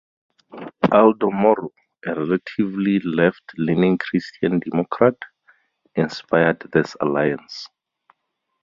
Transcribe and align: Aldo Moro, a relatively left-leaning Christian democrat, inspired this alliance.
Aldo 0.91 1.29
Moro, 1.29 1.71
a 2.07 2.15
relatively 2.15 2.97
left-leaning 3.01 3.99
Christian 3.99 4.57
democrat, 4.57 5.13
inspired 5.93 6.61
this 6.73 6.97
alliance. 6.99 7.69